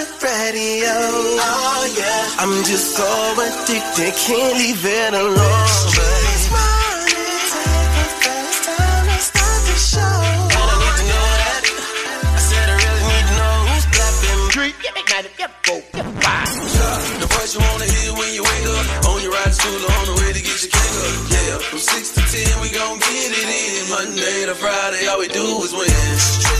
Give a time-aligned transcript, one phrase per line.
[0.00, 0.96] your radio.
[1.44, 2.40] Oh yeah.
[2.40, 3.04] I'm just so
[3.36, 5.68] addicted, can't leave it alone.
[5.92, 6.32] Take
[7.92, 10.00] the time and start the show.
[10.00, 11.62] I need to know that.
[12.32, 14.40] I said I really need to know who's clapping.
[14.56, 14.72] Three,
[17.20, 18.86] The voice you wanna hear when you wake up.
[19.10, 21.12] On your ride to school on the way to get your cake up.
[21.28, 23.84] Yeah, from 6 to 10, we gon' get it in.
[23.92, 26.59] Monday to Friday, all we do is win.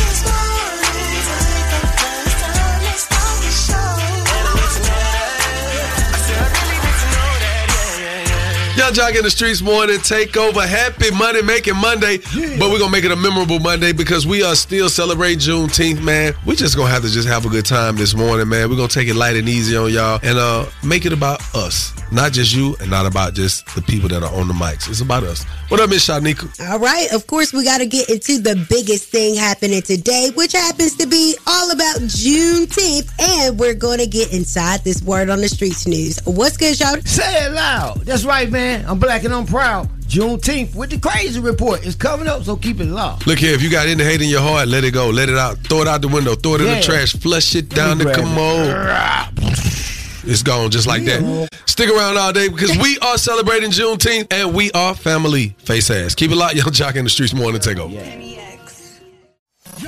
[8.75, 10.65] Joc in the streets morning take over.
[10.65, 12.17] Happy money making Monday.
[12.17, 16.33] But we're gonna make it a memorable Monday because we are still celebrating Juneteenth, man.
[16.45, 18.69] We just gonna have to just have a good time this morning, man.
[18.69, 21.93] We're gonna take it light and easy on y'all and uh make it about us.
[22.11, 24.89] Not just you and not about just the people that are on the mics.
[24.89, 25.45] It's about us.
[25.69, 26.69] What up, Miss Shanika?
[26.69, 30.51] All right, of course, we got to get into the biggest thing happening today, which
[30.51, 33.09] happens to be all about Juneteenth.
[33.17, 36.19] And we're going to get inside this word on the streets news.
[36.25, 36.99] What's good, y'all?
[37.05, 38.01] Say it loud.
[38.01, 38.83] That's right, man.
[38.87, 39.87] I'm black and I'm proud.
[40.01, 43.25] Juneteenth with the crazy report is coming up, so keep it locked.
[43.25, 45.09] Look here, if you got any hate in your heart, let it go.
[45.09, 45.59] Let it out.
[45.59, 46.35] Throw it out the window.
[46.35, 47.13] Throw it in the trash.
[47.13, 48.21] Flush it down the grab it.
[48.21, 50.00] commode.
[50.23, 51.49] It's gone just like that.
[51.65, 55.55] Stick around all day because we are celebrating Juneteenth and we are family.
[55.59, 56.15] Face ass.
[56.15, 56.55] Keep it locked.
[56.55, 58.40] Yung Joc in the streets morning takeover.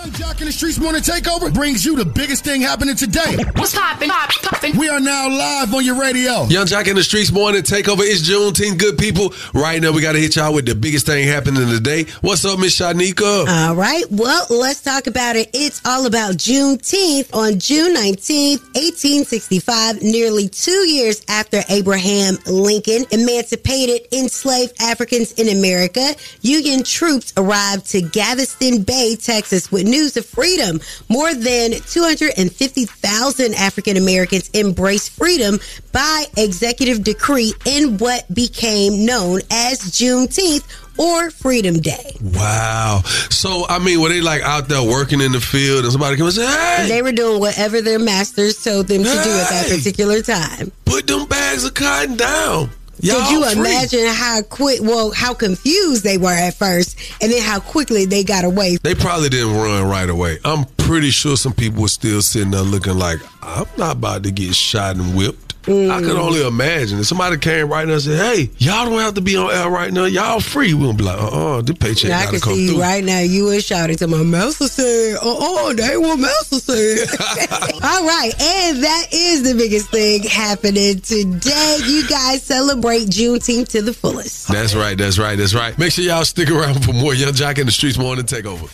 [0.04, 3.38] Yung Joc in the Streets Morning Takeover brings you the biggest thing happening today.
[3.56, 4.10] What's poppin'?
[4.10, 4.78] Pop, poppin'.
[4.78, 6.44] We are now live on your radio.
[6.48, 8.02] Yung Joc in the streets morning takeover.
[8.02, 9.34] It's Juneteenth, good people.
[9.54, 12.04] Right now, we got to hit y'all with the biggest thing happening today.
[12.20, 13.48] What's up, Miss Shanika?
[13.48, 15.50] All right, well, let's talk about it.
[15.54, 24.06] It's all about Juneteenth on June 19th, 1865, nearly two years after Abraham Lincoln emancipated
[24.12, 26.14] enslaved Africans in America.
[26.42, 30.80] Union troops arrived to Galveston Bay, Texas, with news of freedom.
[31.08, 35.60] More than 250,000 African Americans embraced freedom
[35.92, 40.66] by executive decree in what became known as Juneteenth
[40.98, 42.16] or Freedom Day.
[42.22, 43.02] Wow.
[43.30, 46.28] So, I mean, were they like out there working in the field and somebody come
[46.28, 49.66] and say, hey, They were doing whatever their masters told them to do at that
[49.70, 50.72] particular time.
[50.86, 52.70] put them bags of cotton down.
[53.04, 53.60] Y'all Could you free.
[53.60, 58.24] imagine how quick, well, how confused they were at first, and then how quickly they
[58.24, 58.78] got away?
[58.82, 60.40] They probably didn't run right away.
[60.46, 64.32] I'm pretty sure some people were still sitting there looking like, I'm not about to
[64.32, 65.53] get shot and whipped.
[65.66, 66.00] I Mm.
[66.06, 67.00] could only imagine.
[67.00, 69.70] If somebody came right now and said, hey, y'all don't have to be on air
[69.70, 70.06] right now.
[70.06, 70.74] Y'all free.
[70.74, 72.82] We'll be like, uh-uh, the paycheck I got to can come see through.
[72.82, 73.20] right now.
[73.20, 77.08] You were shouting to my master said, "Uh-uh, they what master said."
[77.84, 81.78] All right, and that is the biggest thing happening today.
[81.86, 84.50] You guys celebrate Juneteenth to the fullest.
[84.50, 85.78] That's right, that's right, that's right.
[85.78, 88.70] Make sure y'all stick around for more Yung Joc in the Streets Morning Takeover.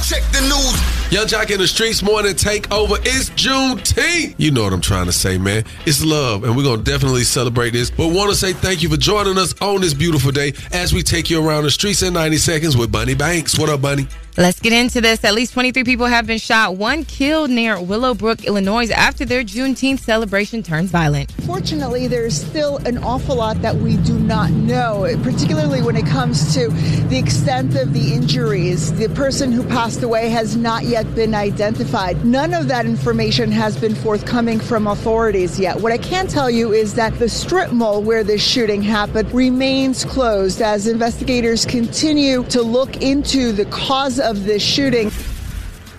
[0.00, 1.12] Check the news.
[1.12, 2.98] Yung Joc in the Streets Morning Takeover.
[3.04, 4.34] It's Juneteenth.
[4.38, 5.64] You know what I'm trying to say, man.
[5.86, 7.90] It's love, and we're going to definitely celebrate this.
[7.90, 11.02] But want to say thank you for joining us on this beautiful day as we
[11.02, 13.58] take you around the streets in 90 seconds with Bunny Banks.
[13.58, 14.06] What up, Bunny?
[14.38, 15.22] Let's get into this.
[15.24, 19.98] At least 23 people have been shot, one killed near Willowbrook, Illinois, after their Juneteenth
[19.98, 21.30] celebration turns violent.
[21.42, 26.54] Fortunately, there's still an awful lot that we do not know, particularly when it comes
[26.54, 26.70] to
[27.10, 28.94] the extent of the injuries.
[28.94, 32.24] The person who passed away has not yet been identified.
[32.24, 35.78] None of that information has been forthcoming from authorities yet.
[35.78, 40.06] What I can tell you is that the strip mall where this shooting happened remains
[40.06, 45.10] closed as investigators continue to look into the cause of this shooting.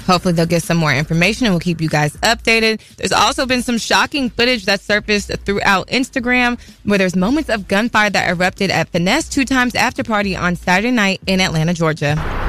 [0.06, 2.82] Hopefully, they'll get some more information and we'll keep you guys updated.
[2.98, 8.10] There's also been some shocking footage that surfaced throughout Instagram where there's moments of gunfire
[8.10, 12.43] that erupted at Finesse2Tymes After Party on Saturday night in Atlanta, Georgia.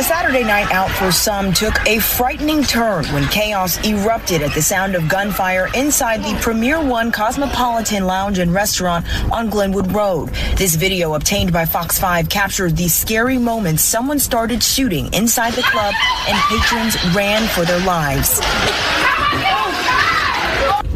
[0.00, 4.62] A Saturday night out for some took a frightening turn when chaos erupted at the
[4.62, 10.30] sound of gunfire inside the Premier One Cosmopolitan Lounge and Restaurant on Glenwood Road.
[10.56, 15.64] This video obtained by Fox 5 captured the scary moments someone started shooting inside the
[15.64, 15.94] club
[16.26, 18.40] and patrons ran for their lives.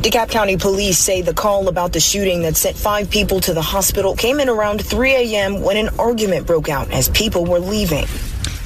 [0.00, 3.60] DeKalb County police say the call about the shooting that sent five people to the
[3.60, 5.60] hospital came in around 3 a.m.
[5.60, 8.06] when an argument broke out as people were leaving.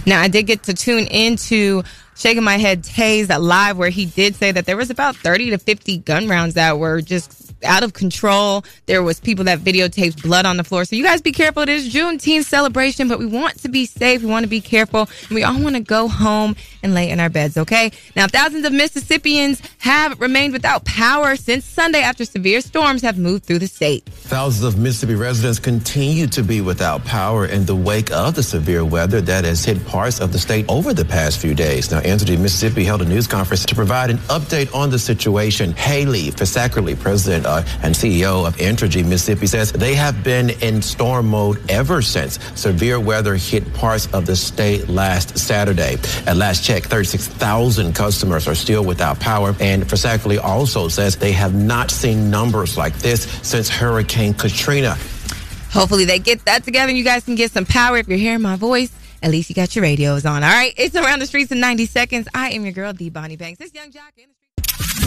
[0.08, 1.82] Now, I did get to tune into
[2.16, 5.58] Shaking My Head Taze live, where he did say that there was about 30 to
[5.58, 8.64] 50 gun rounds that were just out of control.
[8.86, 10.84] There was people that videotaped blood on the floor.
[10.84, 11.62] So you guys be careful.
[11.62, 14.22] It is Juneteenth celebration, but we want to be safe.
[14.22, 15.08] We want to be careful.
[15.28, 17.90] And we all want to go home and lay in our beds, okay?
[18.14, 23.44] Now, thousands of Mississippians have remained without power since Sunday after severe storms have moved
[23.44, 24.04] through the state.
[24.06, 28.84] Thousands of Mississippi residents continue to be without power in the wake of the severe
[28.84, 31.90] weather that has hit parts of the state over the past few days.
[31.90, 35.72] Now, Entergy Mississippi held a news conference to provide an update on the situation.
[35.72, 41.28] Haley Fisackerly, president uh, and CEO of Entergy Mississippi, says they have been in storm
[41.28, 45.96] mode ever since severe weather hit parts of the state last Saturday.
[46.26, 49.54] At last check, 36,000 customers are still without power.
[49.60, 54.96] And Fisackerly also says they have not seen numbers like this since Hurricane Katrina.
[55.70, 57.98] Hopefully they get that together and you guys can get some power.
[57.98, 58.92] If you're hearing my voice,
[59.22, 60.42] at least you got your radios on.
[60.42, 60.72] All right.
[60.76, 62.28] It's around the streets in 90 seconds.
[62.34, 63.10] I am your girl, D.
[63.10, 63.58] Bonnie Banks.
[63.58, 64.37] This Yung Joc.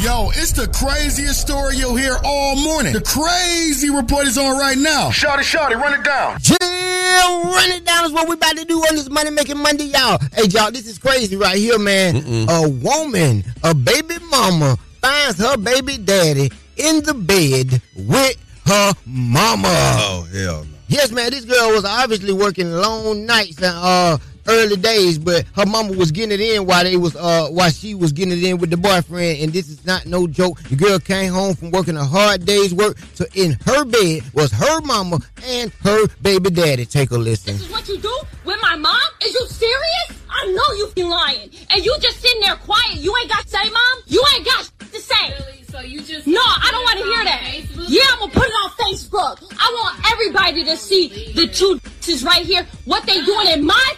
[0.01, 2.91] Yo, it's the craziest story you'll hear all morning.
[2.91, 5.09] The crazy report is on right now.
[5.11, 6.39] Shotty, shotty, run it down.
[6.39, 9.83] Jill, run it down is what we about to do on this Money Making Monday,
[9.83, 10.17] y'all.
[10.33, 12.15] Hey, y'all, this is crazy right here, man.
[12.49, 19.67] A woman, a baby mama, finds her baby daddy in the bed with her mama.
[19.69, 20.69] Oh, hell no.
[20.87, 25.65] Yes, man, this girl was obviously working long nights and uh early days, but her
[25.65, 28.57] mama was getting it in while they was uh while she was getting it in
[28.57, 30.61] with the boyfriend, and this is not no joke.
[30.63, 34.51] The girl came home from working a hard day's work, so in her bed was
[34.51, 36.85] her mama and her baby daddy.
[36.85, 37.53] Take a listen.
[37.53, 38.15] This is what you do
[38.45, 38.99] with my mom?
[39.23, 40.21] Is you serious?
[40.29, 41.49] I know you be lying.
[41.69, 42.95] And you just sitting there quiet.
[42.97, 44.03] You ain't got to say, mom?
[44.07, 45.33] You ain't got to say.
[45.39, 45.63] Really?
[45.63, 47.89] So you just No, I don't want to hear that.
[47.89, 49.55] Yeah, I'm gonna put it on Facebook.
[49.57, 51.79] I want everybody to see the two
[52.09, 52.65] is right here.
[52.85, 53.93] What they doing in my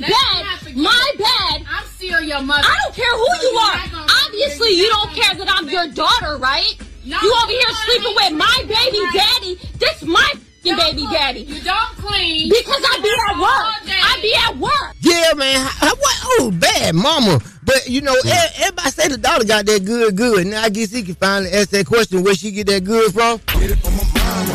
[0.00, 1.66] bed, my bed.
[1.70, 2.62] I'm still your mother.
[2.66, 3.76] I don't care who So you you're are.
[3.76, 6.74] not gonna- Obviously, you don't care that I'm your daughter, right?
[7.04, 9.12] No, you over here sleeping with my baby Right.
[9.14, 9.58] daddy.
[9.78, 11.40] This my f***ing baby daddy.
[11.42, 12.48] You don't clean.
[12.48, 13.86] Because I be at All work.
[13.86, 13.92] day.
[14.02, 14.96] I be at work.
[15.00, 15.60] Yeah, man.
[15.66, 16.16] How- What?
[16.40, 17.40] Oh, bad mama.
[17.62, 20.46] But you know, e- everybody say the daughter got that good, good.
[20.46, 23.40] Now I guess he can finally ask that question where she get that good from.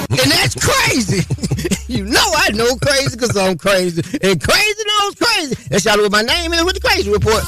[0.09, 1.25] And that's crazy.
[1.87, 4.01] you know I know crazy because I'm crazy.
[4.21, 5.55] And crazy knows crazy.
[5.69, 7.43] That's y'all what my name is with the crazy report.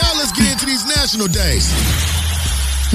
[0.00, 2.02] Now let's get into these national days.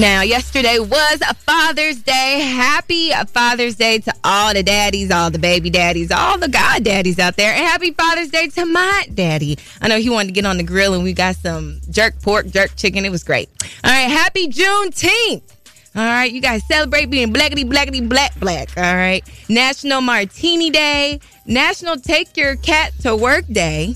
[0.00, 2.38] Now, yesterday was a Father's Day.
[2.54, 7.18] Happy Father's Day to all the daddies, all the baby daddies, all the god daddies
[7.18, 7.52] out there.
[7.52, 9.58] And happy Father's Day to my daddy.
[9.82, 12.46] I know he wanted to get on the grill and we got some jerk pork,
[12.46, 13.04] jerk chicken.
[13.04, 13.48] It was great.
[13.82, 15.42] All right, happy Juneteenth.
[15.96, 18.68] All right, you guys celebrate being blackety, blackety, black, black.
[18.76, 19.24] All right.
[19.48, 23.94] National Martini Day, National Take Your Cat to Work Day.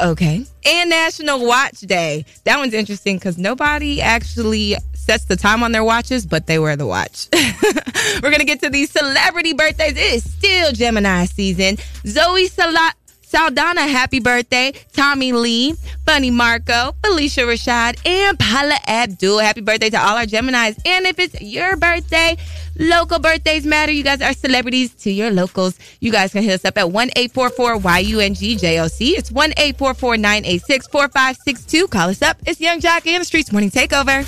[0.00, 0.44] Okay.
[0.64, 2.24] And National Watch Day.
[2.44, 6.76] That one's interesting because nobody actually sets the time on their watches, but they wear
[6.76, 7.28] the watch.
[8.22, 9.92] We're to get to these celebrity birthdays.
[9.92, 11.78] It is still Gemini season.
[12.06, 12.92] Zoe Sala-
[13.28, 14.72] Saldana, happy birthday.
[14.94, 15.74] Tommy Lee,
[16.06, 19.38] Bunny Marco, Phylicia Rashad, and Paula Abdul.
[19.40, 20.80] Happy birthday to all our Geminis.
[20.86, 22.38] And if it's your birthday,
[22.78, 23.92] local birthdays matter.
[23.92, 25.78] You guys are celebrities to your locals.
[26.00, 29.18] You guys can hit us up at 1 844 YUNGJOC.
[29.18, 31.88] It's 1 844 986 4562.
[31.88, 32.38] Call us up.
[32.46, 34.24] It's Yung Joc and the Streets Morning Takeover.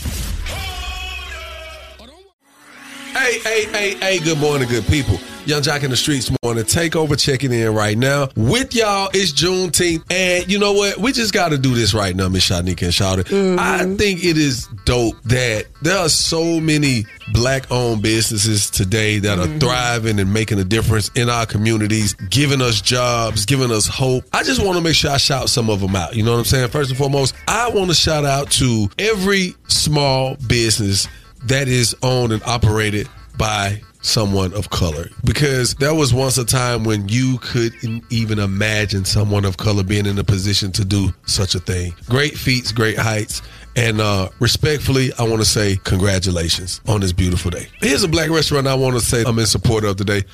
[3.13, 5.19] Hey, hey, hey, hey, good morning, good people.
[5.51, 6.65] Yung Joc in the Streets morning.
[6.65, 8.29] Take over checking in right now.
[8.37, 10.05] With y'all, it's Juneteenth.
[10.09, 10.99] And you know what?
[10.99, 13.27] We just got to do this right now, Miss Shanika and Shouted.
[13.27, 13.59] Mm-hmm.
[13.59, 19.41] I think it is dope that there are so many black owned businesses today that
[19.41, 19.59] are mm-hmm.
[19.59, 24.23] thriving and making a difference in our communities, giving us jobs, giving us hope.
[24.33, 26.15] I just want to make sure I shout some of them out.
[26.15, 26.69] You know what I'm saying?
[26.69, 31.09] First and foremost, I want to shout out to every small business
[31.47, 36.85] that is owned and operated by someone of color because there was once a time
[36.85, 41.55] when you couldn't even imagine someone of color being in a position to do such
[41.55, 43.43] a thing great feats great heights
[43.77, 47.69] and uh, respectfully, I want to say congratulations on this beautiful day.
[47.81, 50.25] Here's a black restaurant I want to say I'm in support of today.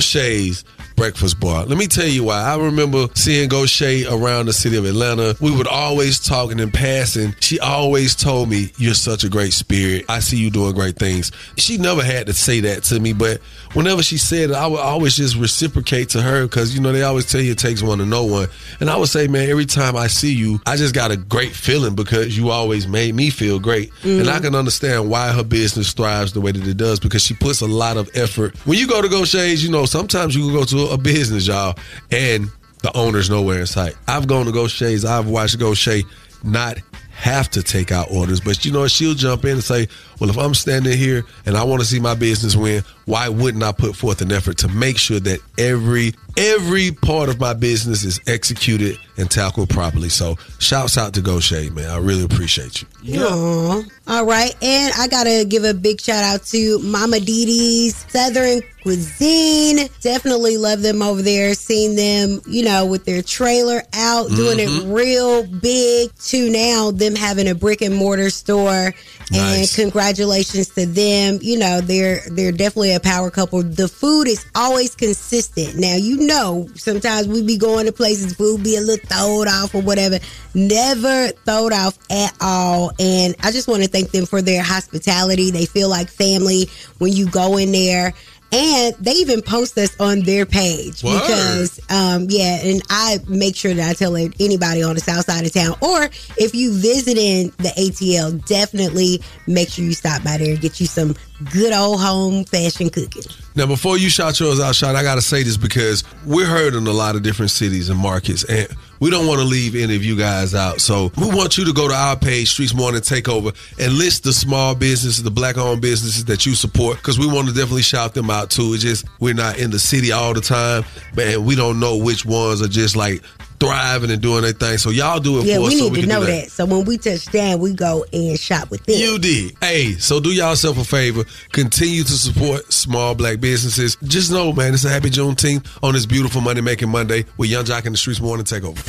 [0.00, 0.64] Shay's
[0.96, 1.64] Breakfast Bar.
[1.64, 2.42] Let me tell you why.
[2.42, 5.34] I remember seeing Shay around the city of Atlanta.
[5.40, 9.52] We would always talk and in passing, she always told me, You're such a great
[9.52, 10.04] spirit.
[10.08, 11.32] I see you doing great things.
[11.56, 13.40] She never had to say that to me, but
[13.72, 17.02] whenever she said it, I would always just reciprocate to her because, you know, they
[17.02, 18.48] always tell you it takes one to know one.
[18.80, 21.52] And I would say, Man, every time I see you, I just got a great
[21.52, 23.90] feeling because you always made me feel great.
[24.02, 24.42] And I mm.
[24.42, 27.66] can understand why her business thrives the way that it does because she puts a
[27.66, 28.54] lot of effort.
[28.66, 29.24] When you go to Go
[29.62, 31.76] You know, sometimes you can go to a business, y'all,
[32.10, 32.50] and
[32.82, 33.94] the owner's nowhere in sight.
[34.08, 35.04] I've gone to Go Shay's.
[35.04, 36.04] I've watched Go Shay
[36.42, 36.78] not
[37.12, 39.88] have to take out orders, but you know, she'll jump in and say,
[40.20, 43.64] well, if I'm standing here and I want to see my business win, why wouldn't
[43.64, 48.04] I put forth an effort to make sure that every every part of my business
[48.04, 50.10] is executed and tackled properly?
[50.10, 51.90] So, shouts out to Go Shay, man.
[51.90, 53.20] I really appreciate you.
[53.22, 53.82] Aw.
[54.06, 54.54] All right.
[54.62, 59.88] And I got to give a big shout out to Mama Didi's Southern Cuisine.
[60.00, 61.54] Definitely love them over there.
[61.54, 64.92] Seen them, you know, with their trailer out, doing it mm-hmm.
[64.92, 68.92] real big to now them having a brick and mortar store.
[69.30, 69.78] Nice.
[69.78, 71.38] And congratulations to them.
[71.40, 73.62] You know, they're they're definitely a power couple.
[73.62, 75.76] The food is always consistent.
[75.76, 79.74] Now, you know, sometimes we be going to places, food be a little throwed off
[79.74, 80.18] or whatever.
[80.54, 82.90] Never throwed off at all.
[82.98, 85.50] And I just want to thank them for their hospitality.
[85.50, 86.68] They feel like family
[86.98, 88.14] when you go in there.
[88.52, 91.20] And they even post us on their page Word.
[91.20, 95.46] because, um, yeah, and I make sure that I tell anybody on the south side
[95.46, 96.04] of town, or
[96.36, 100.86] if you visiting the ATL, definitely make sure you stop by there and get you
[100.86, 101.14] some
[101.52, 103.22] good old home fashion cooking.
[103.54, 106.74] Now, before you shout yours out, shot, I got to say this because we're heard
[106.74, 108.68] in a lot of different cities and markets, and
[109.00, 110.80] we don't want to leave any of you guys out.
[110.80, 114.32] So we want you to go to our page, Streets Morning Takeover, and list the
[114.32, 118.30] small businesses, the black-owned businesses that you support, because we want to definitely shout them
[118.30, 118.72] out too.
[118.74, 120.84] It's just we're not in the city all the time,
[121.16, 121.44] man.
[121.44, 123.22] We don't know which ones are just like
[123.60, 124.78] thriving and doing their thing.
[124.78, 125.68] So y'all do it Yeah, for us.
[125.68, 126.50] we so need we to know do that.
[126.50, 128.96] So when we touch down, we go and shop with them.
[128.98, 129.54] you did.
[129.60, 131.24] Hey, so do y'all yourself a favor.
[131.52, 133.96] Continue to support small black businesses.
[134.04, 137.64] Just know, man, it's a happy Juneteenth on this beautiful Money Making Monday with Yung
[137.64, 138.80] Joc in the Streets Morning Takeover.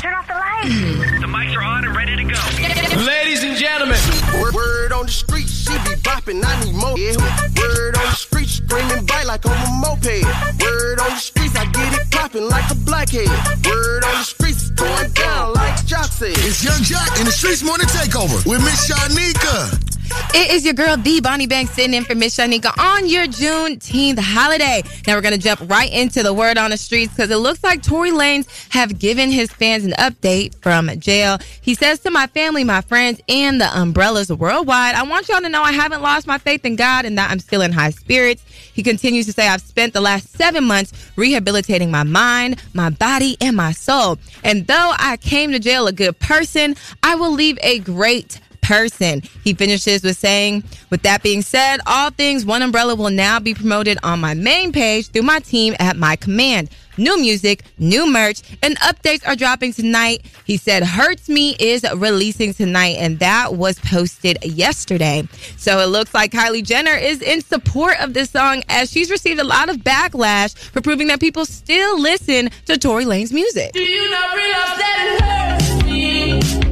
[0.00, 1.20] Turn off the lights.
[1.20, 3.04] The mics are on and ready to go.
[3.06, 3.98] Ladies and gentlemen.
[4.40, 6.98] Word, word on the street, she be bopping, I need more.
[6.98, 7.16] Yeah.
[7.60, 10.24] Word on the street, screaming bite like on a moped.
[10.60, 13.28] Word on the streets, I get it popping like a blackhead.
[13.64, 16.34] Word on the streets, it's going down like Joc said.
[16.44, 19.89] It's Yung Joc in the Streets Morning Takeover with Miss Shanika.
[20.32, 24.20] It is your girl, the Bonnie Banks, sitting in for Miss Shanika on your Juneteenth
[24.20, 24.80] holiday.
[25.04, 27.64] Now we're going to jump right into the word on the streets because it looks
[27.64, 31.38] like Tory Lanez have given his fans an update from jail.
[31.60, 35.48] He says to my family, my friends, and the umbrellas worldwide, I want y'all to
[35.48, 38.44] know I haven't lost my faith in God and that I'm still in high spirits.
[38.72, 43.36] He continues to say, I've spent the last seven months rehabilitating my mind, my body,
[43.40, 44.16] and my soul.
[44.44, 49.20] And though I came to jail a good person, I will leave a great person.
[49.42, 53.52] He finishes with saying, with that being said, all things One Umbrella will now be
[53.52, 56.70] promoted on my main page through my team at my command.
[56.96, 60.24] New music, new merch, and updates are dropping tonight.
[60.44, 65.26] He said, Hurts Me is releasing tonight, and that was posted yesterday.
[65.56, 69.40] So it looks like Kylie Jenner is in support of this song as she's received
[69.40, 73.72] a lot of backlash for proving that people still listen to Tory Lanez music.
[73.72, 76.69] Do you not realize that it hurts me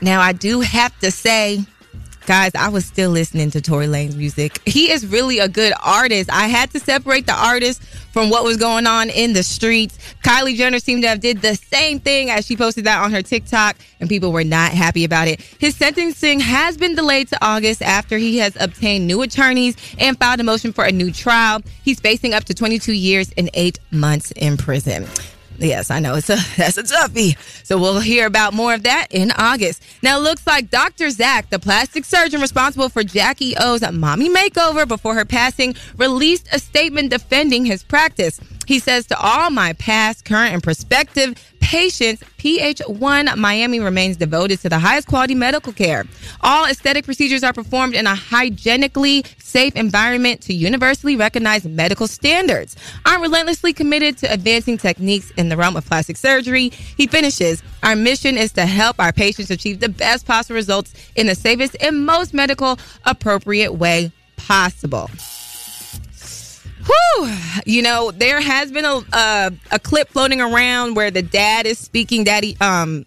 [0.00, 1.64] Now, I do have to say,
[2.26, 4.60] guys, I was still listening to Tory Lanez music.
[4.66, 6.30] He is really a good artist.
[6.30, 9.98] I had to separate the artist from what was going on in the streets.
[10.24, 13.22] Kylie Jenner seemed to have did the same thing as she posted that on her
[13.22, 15.40] TikTok, and people were not happy about it.
[15.40, 20.40] His sentencing has been delayed to August after he has obtained new attorneys and filed
[20.40, 21.62] a motion for a new trial.
[21.82, 25.06] He's facing up to 22 years and eight months in prison.
[25.58, 27.36] Yes, I know it's a that's a toughie.
[27.64, 29.82] So we'll hear about more of that in August.
[30.02, 31.10] Now it looks like Dr.
[31.10, 36.58] Zach, the plastic surgeon responsible for Jackie O's mommy makeover before her passing, released a
[36.58, 38.40] statement defending his practice.
[38.66, 44.68] He says to all my past, current, and prospective patients, PH1 Miami remains devoted to
[44.68, 46.04] the highest quality medical care.
[46.40, 52.76] All aesthetic procedures are performed in a hygienically safe environment to universally recognized medical standards.
[53.04, 56.68] I'm relentlessly committed to advancing techniques in the realm of plastic surgery.
[56.68, 61.26] He finishes, our mission is to help our patients achieve the best possible results in
[61.26, 65.10] the safest and most medical appropriate way possible.
[66.86, 67.36] Whew.
[67.64, 71.78] You know, there has been a uh, a clip floating around where the dad is
[71.78, 72.24] speaking.
[72.24, 73.04] Daddy, um,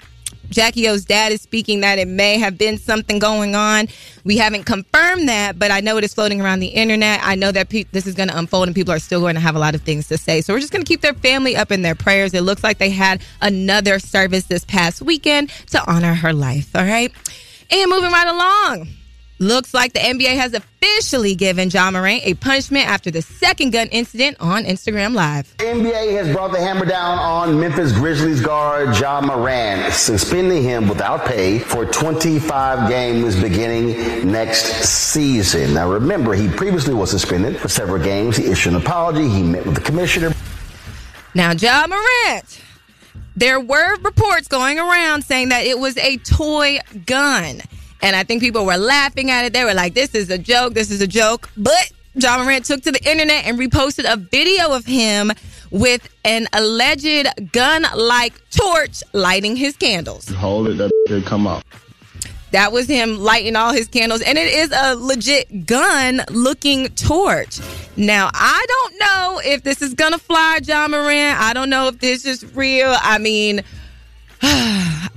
[0.50, 3.88] Jackie O's dad is speaking that it may have been something going on.
[4.24, 7.20] We haven't confirmed that, but I know it is floating around the internet.
[7.24, 9.42] I know that pe- this is going to unfold and people are still going to
[9.42, 10.42] have a lot of things to say.
[10.42, 12.34] So we're just going to keep their family up in their prayers.
[12.34, 16.76] It looks like they had another service this past weekend to honor her life.
[16.76, 17.12] All right.
[17.72, 18.88] And moving right along.
[19.42, 23.88] Looks like the NBA has officially given Ja Morant a punishment after the second gun
[23.88, 25.56] incident on Instagram Live.
[25.60, 31.26] NBA has brought the hammer down on Memphis Grizzlies guard Ja Morant, suspending him without
[31.26, 35.74] pay for 25 games beginning next season.
[35.74, 38.36] Now, remember, he previously was suspended for several games.
[38.36, 39.30] He issued an apology.
[39.30, 40.34] He met with the commissioner.
[41.34, 42.62] Now, Ja Morant,
[43.38, 47.62] there were reports going around saying that it was a toy gun.
[48.02, 49.54] And I think people were laughing at it.
[49.54, 50.74] They were like, this is a joke.
[50.74, 51.50] This is a joke.
[51.58, 55.32] But Ja Morant took to the internet and reposted a video of him
[55.72, 60.28] with an alleged gun like torch lighting his candles.
[60.30, 61.64] Hold it, that come out.
[62.52, 67.60] That was him lighting all his candles, and it is a legit gun looking torch.
[67.96, 71.40] Now, I don't know if this is gonna fly, Ja Morant.
[71.40, 72.96] I don't know if this is real.
[73.02, 73.62] I mean,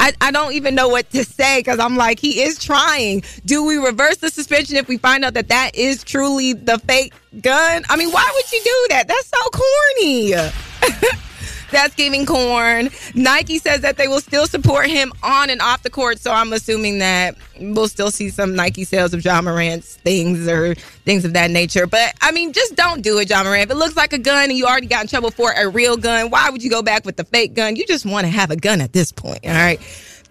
[0.00, 3.22] I, I don't even know what to say because I'm like, he is trying.
[3.44, 7.12] Do we reverse the suspension if we find out that that is truly the fake
[7.40, 7.82] gun?
[7.88, 9.08] I mean, why would you do that?
[9.08, 11.22] That's so corny.
[11.72, 12.90] That's giving corn.
[13.14, 16.20] Nike says that they will still support him on and off the court.
[16.20, 20.74] So I'm assuming that we'll still see some Nike sales of Ja Morant's things or
[21.04, 21.86] things of that nature.
[21.86, 23.64] But I mean, just don't do it, Ja Morant.
[23.64, 25.96] If it looks like a gun and you already got in trouble for a real
[25.96, 27.76] gun, why would you go back with the fake gun?
[27.76, 29.40] You just want to have a gun at this point.
[29.44, 29.80] All right.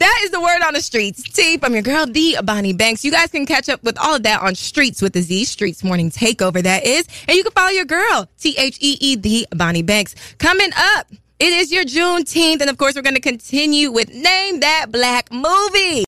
[0.01, 1.21] That is the word on the streets.
[1.21, 2.35] Teep, I'm your girl, D.
[2.43, 3.05] Bonnie Banks.
[3.05, 5.83] You guys can catch up with all of that on Streets with the Z, Streets
[5.83, 7.05] Morning Takeover, that is.
[7.27, 10.15] And you can follow your girl, T H E E D, Bonnie Banks.
[10.39, 11.05] Coming up,
[11.41, 15.31] it is your Juneteenth, and of course, we're going to continue with Name That Black
[15.31, 16.05] Movie.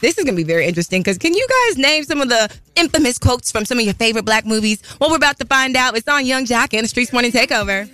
[0.00, 2.52] This is going to be very interesting because can you guys name some of the
[2.74, 4.82] infamous quotes from some of your favorite black movies?
[5.00, 5.96] Well, we're about to find out.
[5.96, 7.88] It's on Yung Joc and the Streets Morning Takeover.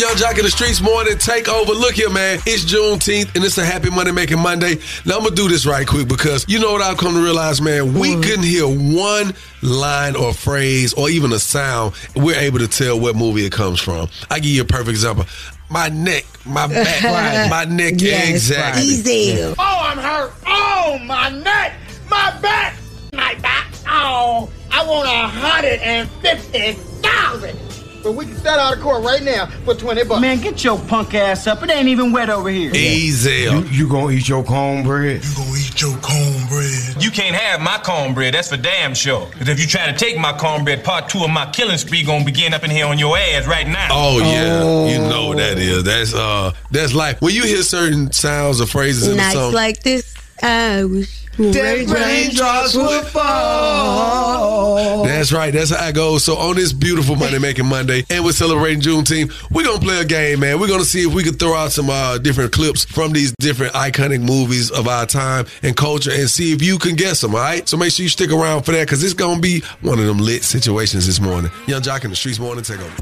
[0.00, 0.20] Who knows?
[0.20, 1.68] Yung Joc in the Streets morning takeover.
[1.68, 2.38] Look here, man.
[2.46, 4.76] It's Juneteenth and it's a happy money making Monday.
[5.04, 7.60] Now I'm gonna do this right quick because you know what I've come to realize,
[7.60, 7.94] man.
[7.94, 11.94] We couldn't hear one line or phrase or even a sound.
[12.16, 14.08] We're able to tell what movie it comes from.
[14.30, 15.26] I give you a perfect example.
[15.68, 17.48] My neck, my back, Right.
[17.48, 18.82] my neck, Yes, exactly.
[18.82, 19.40] Easy.
[19.40, 20.32] Oh, I'm hurt.
[20.46, 21.74] Oh, my neck,
[22.08, 22.74] my back,
[23.12, 23.68] my back.
[23.86, 27.56] Oh, I want a hundred and fifty thousand.
[28.02, 30.20] But we can settle out of court right now for twenty bucks.
[30.20, 31.62] Man, get your punk ass up.
[31.62, 32.72] It ain't even wet over here.
[32.74, 33.42] Easy.
[33.42, 35.22] You, you gonna eat your cornbread?
[35.24, 37.02] You gonna eat your cornbread?
[37.02, 39.26] You can't have my cornbread, that's for damn sure.
[39.30, 42.24] Because if you try to take my cornbread, part two of my killing spree gonna
[42.24, 43.88] begin up in here on your ass right now.
[43.90, 45.84] Oh yeah, you know what that is.
[45.84, 47.20] That's uh, that's life.
[47.20, 51.19] When you hear certain sounds or phrases in the Nights song, like this, I wish
[51.40, 55.04] raindrops would fall.
[55.04, 55.52] That's right.
[55.52, 56.24] That's how it goes.
[56.24, 60.04] So on this beautiful Money Making Monday, and we're celebrating Juneteenth, we're gonna play a
[60.04, 60.60] game, man.
[60.60, 63.72] We're gonna see if we can throw out some uh, different clips from these different
[63.74, 67.34] iconic movies of our time and culture, and see if you can guess them.
[67.34, 67.68] All right.
[67.68, 70.18] So make sure you stick around for that because it's gonna be one of them
[70.18, 71.50] lit situations this morning.
[71.66, 72.94] Yung Joc in the streets morning take over.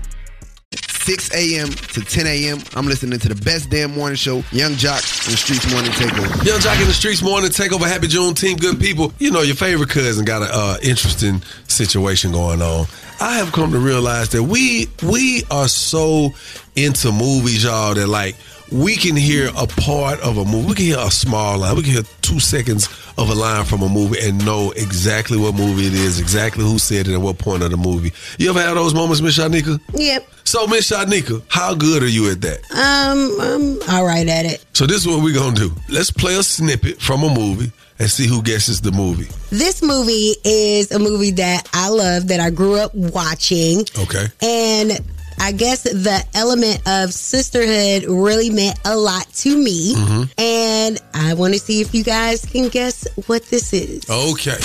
[1.09, 1.69] 6 a.m.
[1.69, 2.59] to 10 a.m.
[2.75, 6.45] I'm listening to the best damn morning show, Yung Joc and the Streets Morning Takeover.
[6.45, 7.89] Yung Joc in the streets morning take over.
[7.89, 9.15] Happy team, good people.
[9.19, 12.85] You know your favorite cousin got an uh, interesting situation going on.
[13.23, 16.35] I have come to realize that we we are so
[16.77, 18.37] into movies, y'all, that like
[18.71, 20.69] we can hear a part of a movie.
[20.69, 21.77] We can hear a small line.
[21.77, 25.55] We can hear two seconds of a line from a movie and know exactly what
[25.55, 28.13] movie it is, exactly who said it, at what point of the movie.
[28.39, 29.81] You ever had those moments, Miss Shanika?
[29.95, 30.29] Yep.
[30.45, 32.61] So, Miss Shanika, how good are you at that?
[32.73, 34.65] Um, I'm all right at it.
[34.73, 35.73] So this is what we're gonna do.
[35.89, 39.29] Let's play a snippet from a movie and see who guesses the movie.
[39.51, 43.81] This movie is a movie that I love that I grew up watching.
[43.99, 44.27] Okay.
[44.41, 45.01] And
[45.41, 49.95] I guess the element of sisterhood really meant a lot to me.
[49.95, 50.31] Mhm.
[50.39, 54.03] And I want to see if you guys can guess what this is.
[54.09, 54.59] Okay.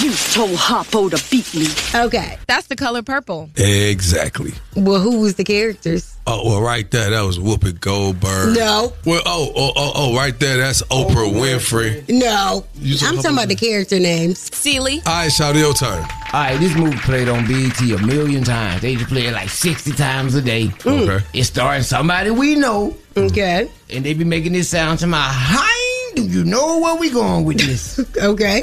[0.00, 1.66] You told Harpo to beat me.
[1.94, 2.38] Okay.
[2.46, 3.50] That's the color purple.
[3.56, 4.52] Exactly.
[4.76, 6.16] Well, who was the characters?
[6.26, 8.56] Oh, well, right there, that was Whoopi Goldberg.
[8.56, 8.92] No.
[9.04, 12.08] Well, oh, oh, oh, oh, right there, that's Oprah Winfrey.
[12.08, 12.64] No.
[12.80, 14.38] I'm talking about the character names.
[14.54, 15.02] Celie.
[15.04, 16.00] All right, shout your turn.
[16.00, 18.82] All right, this movie played on BET a million times.
[18.82, 20.70] They just play it like 60 times a day.
[20.86, 21.24] Okay.
[21.34, 22.96] It's starring somebody we know.
[23.16, 23.68] Okay.
[23.90, 25.71] And they be making this sound to my Hein,
[26.14, 27.98] do you know where we going with this?
[28.22, 28.62] okay.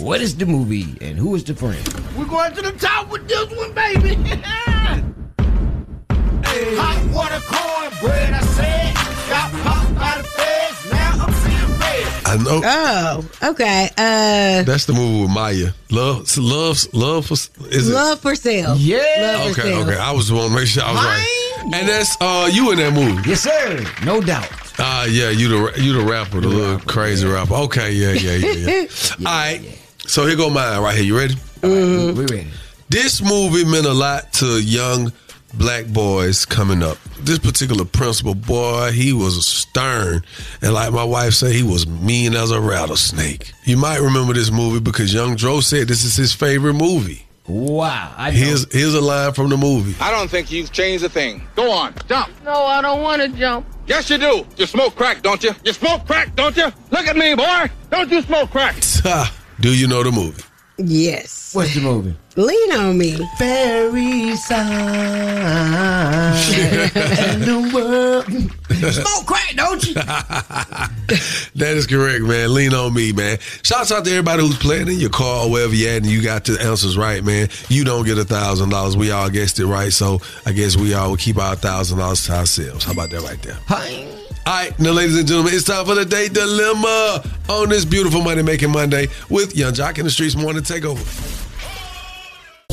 [0.00, 1.78] what is the movie and who is the friend?
[2.16, 4.14] We're going to the top with this one, baby.
[6.76, 8.94] Hot water cornbread, I said.
[9.28, 12.26] Got popped by the feds, now I'm seeing red.
[12.26, 12.60] I know.
[13.42, 13.88] Oh, okay.
[13.96, 15.70] Uh, That's the movie with Maya.
[15.90, 17.26] Love, love, love.
[17.26, 17.92] For, is it?
[17.94, 18.70] Love for Sale.
[18.76, 19.82] Love for Okay, Sale.
[19.88, 19.96] okay.
[19.98, 21.72] I was want to make sure I was right.
[21.74, 23.28] And that's uh you in that movie.
[23.28, 23.84] Yes, sir.
[24.04, 24.50] No doubt.
[24.78, 27.54] Ah, yeah, you the you the rapper, the little crazy rapper.
[27.54, 28.86] Okay, yeah, yeah, yeah, yeah.
[29.18, 29.60] All right.
[30.06, 31.04] So here go mine right here.
[31.04, 31.34] You ready?
[31.62, 32.48] We ready.
[32.88, 35.12] This movie meant a lot to young
[35.54, 36.98] black boys coming up.
[37.20, 40.22] This particular principal boy, he was stern,
[40.60, 43.52] and like my wife said, he was mean as a rattlesnake.
[43.64, 47.26] You might remember this movie because Young Dro said this is his favorite movie.
[47.46, 48.14] Wow.
[48.16, 48.36] I know.
[48.36, 49.94] Here's here's a line from the movie.
[50.00, 51.46] I don't think you've changed a thing.
[51.56, 52.30] Go on, jump.
[52.44, 53.66] No, I don't want to jump.
[53.86, 54.46] Yes, you do.
[54.56, 55.52] You smoke crack, don't you?
[55.64, 56.66] You smoke crack, don't you?
[56.90, 57.70] Look at me, boy.
[57.90, 58.76] Don't you smoke crack?
[59.60, 60.42] Do you know the movie?
[60.78, 61.54] Yes.
[61.54, 62.16] What's the movie?
[62.36, 63.16] Lean on me.
[63.38, 65.16] Very Fairy
[66.82, 68.92] and the world.
[68.92, 69.94] Smoke crack, don't you?
[71.54, 72.54] That is correct, man.
[72.54, 73.38] Lean on me, man.
[73.62, 76.22] Shouts out to everybody who's playing in your car or wherever you at and you
[76.22, 77.48] got the answers right, man.
[77.68, 78.96] You don't get a thousand dollars.
[78.96, 82.24] We all guessed it right, so I guess we all will keep our thousand dollars
[82.26, 82.84] to ourselves.
[82.86, 83.58] How about that right there?
[83.66, 84.06] Hi.
[84.44, 88.22] All right, now, ladies and gentlemen, it's time for the day dilemma on this beautiful
[88.22, 91.41] money making Monday with Yung Joc in the Streets Morning Takeover.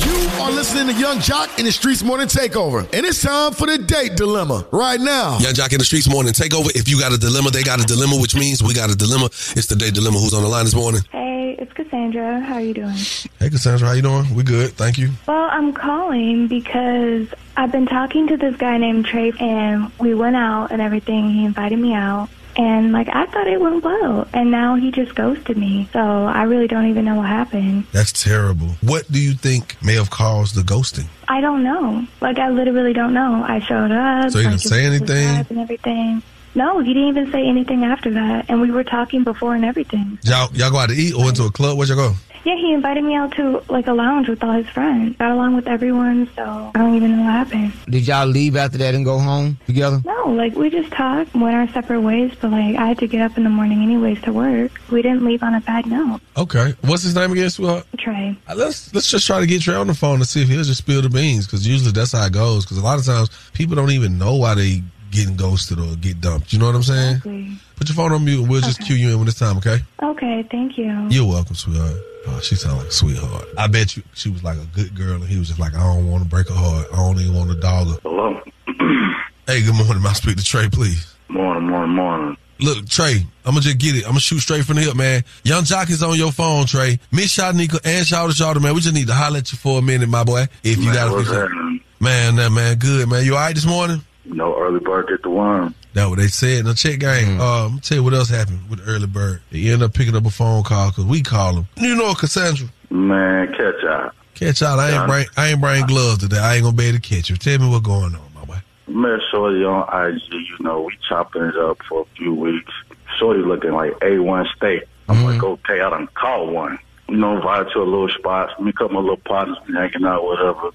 [0.04, 3.66] You are listening to Yung Joc in the Streets Morning Takeover, and it's time for
[3.66, 5.38] the date dilemma right now.
[5.38, 6.74] Yung Joc in the Streets Morning Takeover.
[6.74, 9.26] If you got a dilemma, they got a dilemma, which means we got a dilemma.
[9.26, 10.18] It's the day dilemma.
[10.18, 11.02] Who's on the line this morning?
[11.12, 12.40] Hey, it's Cassandra.
[12.40, 12.96] How are you doing?
[13.38, 14.34] Hey, Cassandra, how you doing?
[14.34, 15.10] We good, thank you.
[15.28, 20.36] Well, I'm calling because I've been talking to this guy named Trey, and we went
[20.36, 21.30] out and everything.
[21.30, 22.30] He invited me out.
[22.60, 24.28] And, like, I thought it went well.
[24.34, 25.88] And now he just ghosted me.
[25.94, 27.86] So I really don't even know what happened.
[27.90, 28.68] That's terrible.
[28.82, 31.06] What do you think may have caused the ghosting?
[31.26, 32.06] I don't know.
[32.20, 33.42] Like, I literally don't know.
[33.48, 34.30] I showed up.
[34.30, 35.46] So he didn't say anything?
[35.48, 36.22] And everything.
[36.54, 38.50] No, he didn't even say anything after that.
[38.50, 40.18] And we were talking before and everything.
[40.24, 41.78] Y'all, y'all go out to eat or into a club?
[41.78, 42.14] Where'd y'all go?
[42.44, 45.16] Yeah, he invited me out to like a lounge with all his friends.
[45.18, 47.72] Got along with everyone, so I don't even know what happened.
[47.88, 50.00] Did y'all leave after that and go home together?
[50.06, 53.20] No, like we just talked, went our separate ways, but like I had to get
[53.20, 54.72] up in the morning anyways to work.
[54.90, 56.20] We didn't leave on a bad note.
[56.36, 56.74] Okay.
[56.82, 57.86] What's his name again, sweetheart?
[57.98, 58.36] Trey.
[58.48, 60.64] Uh, Let's let's just try to get Trey on the phone to see if he'll
[60.64, 62.64] just spill the beans because usually that's how it goes.
[62.64, 66.20] Because a lot of times people don't even know why they getting ghosted or get
[66.20, 66.52] dumped.
[66.52, 67.16] You know what I'm saying?
[67.16, 67.52] Exactly.
[67.76, 69.56] Put your phone on mute and we'll just cue you in when it's time.
[69.58, 69.78] Okay?
[70.02, 70.90] Okay, thank you.
[71.10, 71.96] You're welcome, sweetheart.
[72.26, 73.46] Oh, she sound like a sweetheart.
[73.56, 75.78] I bet you she was like a good girl and he was just like, I
[75.82, 76.86] don't want to break her heart.
[76.92, 77.98] I don't even want to dog her.
[78.02, 78.40] Hello.
[79.46, 80.00] Hey, good morning.
[80.00, 81.12] May I speak to Trey, please?
[81.28, 82.36] Morning, morning, morning.
[82.60, 84.04] Look, Trey, I'm gonna just get it.
[84.04, 85.24] I'm gonna shoot straight from the hip, man.
[85.42, 87.00] Yung Joc is on your phone, Trey.
[87.10, 88.74] Miss Shotnika and Shout Shouter, man.
[88.74, 90.46] We just need to holler at you for a minute, my boy.
[90.62, 91.80] If you Man, got what's a happening?
[91.98, 93.24] Man, that man, good, man.
[93.24, 94.02] You all right this morning?
[94.32, 95.74] No early bird get the worm.
[95.92, 97.40] That's what they said in the check game.
[97.40, 99.42] Uh, I'm tell you what else happened with early bird.
[99.50, 101.66] They end up picking up a phone call because we call him.
[101.76, 102.68] You know, Cassandra.
[102.90, 104.14] Man, catch out.
[104.34, 104.78] Catch out.
[104.78, 106.38] I ain't bring I ain't bring gloves today.
[106.38, 107.36] I ain't gonna be able to catch you.
[107.36, 108.56] Tell me what's going on, my boy.
[108.86, 112.72] Met Shorty on IG, you know, we chopping it up for a few weeks.
[113.18, 114.84] Shorty looking like A1 steak.
[115.08, 116.78] I'm like, okay, I done caught one.
[117.08, 118.60] You know, invite to a little spot.
[118.62, 120.70] Me, a couple of little partners be hanging out, whatever.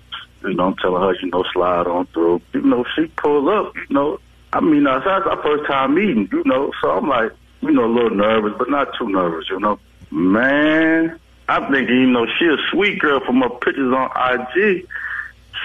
[0.47, 2.41] You know, I'm telling her, you know, slide on through.
[2.53, 4.19] You know, she pull up, you know.
[4.53, 6.71] I mean, uh, that's our first time meeting, you know.
[6.81, 7.31] So I'm like,
[7.61, 9.79] you know, a little nervous, but not too nervous, you know.
[10.11, 14.09] Man, I'm thinking, you know, she a sweet girl from her pictures on
[14.55, 14.87] IG.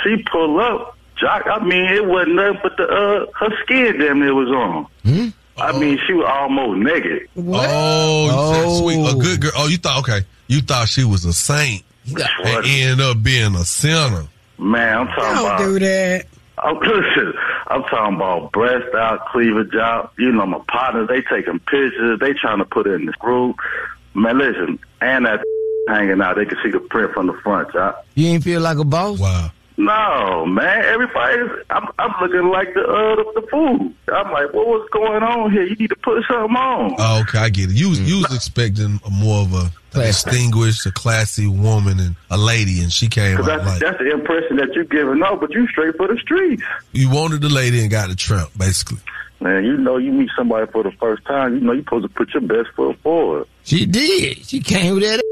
[0.02, 1.46] She pull up, Joc.
[1.46, 4.86] I mean, it wasn't nothing but the uh, her skin damn near was on.
[5.58, 7.28] I mean, she was almost naked.
[7.36, 9.50] Oh, you said sweet, a good girl.
[9.56, 10.26] Oh, you thought okay.
[10.48, 14.24] You thought she was a saint and ended up being a sinner.
[14.60, 15.58] Man, I'm talking Don't about.
[15.58, 16.26] do that.
[16.58, 17.32] I'm, listen,
[17.68, 20.12] I'm talking about breast out, cleavage out.
[20.18, 22.20] You know, my partners, they taking pictures.
[22.20, 23.56] They trying to put it in this group.
[24.14, 25.42] Man, listen, and that
[25.88, 27.96] hanging out, they can see the print from the front, Joc.
[28.14, 29.18] You ain't feel like a boss?
[29.18, 29.50] Wow.
[29.80, 31.64] No, man, everybody's.
[31.70, 33.90] I'm, I'm looking like the uh the, the fool.
[34.12, 35.62] I'm like, what was going on here?
[35.62, 36.96] You need to put something on.
[36.98, 37.76] Oh, okay, I get it.
[37.76, 42.14] You was you was expecting a more of a, a distinguished, a classy woman and
[42.30, 45.40] a lady, and she came out that's, like that's the impression that you're giving off,
[45.40, 46.62] but you straight for the streets.
[46.92, 48.98] you wanted the lady and got the tramp, basically.
[49.40, 52.10] Man, you know, you meet somebody for the first time, you know, you're supposed to
[52.10, 53.46] put your best foot forward.
[53.64, 54.44] She did.
[54.44, 55.22] She came with that.